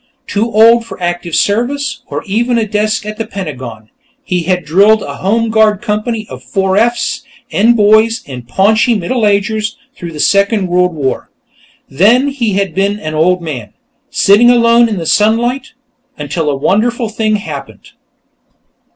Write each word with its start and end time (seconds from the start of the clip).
Too 0.25 0.51
old 0.51 0.83
for 0.83 0.99
active 0.99 1.35
service, 1.35 2.01
or 2.07 2.23
even 2.23 2.57
a 2.57 2.65
desk 2.65 3.05
at 3.05 3.17
the 3.19 3.27
Pentagon, 3.27 3.91
he 4.23 4.45
had 4.49 4.65
drilled 4.65 5.03
a 5.03 5.17
Home 5.17 5.51
Guard 5.51 5.79
company 5.79 6.25
of 6.27 6.41
4 6.41 6.75
Fs 6.75 7.21
and 7.51 7.77
boys 7.77 8.23
and 8.25 8.47
paunchy 8.47 8.95
middle 8.95 9.27
agers 9.27 9.77
through 9.95 10.11
the 10.11 10.19
Second 10.19 10.69
World 10.69 10.95
War. 10.95 11.29
Then 11.87 12.29
he 12.29 12.53
had 12.53 12.73
been 12.73 12.97
an 12.99 13.13
old 13.13 13.43
man, 13.43 13.73
sitting 14.09 14.49
alone 14.49 14.89
in 14.89 14.97
the 14.97 15.05
sunlight... 15.05 15.73
until 16.17 16.49
a 16.49 16.55
wonderful 16.55 17.07
thing 17.07 17.35
had 17.35 17.53
happened. 17.53 17.91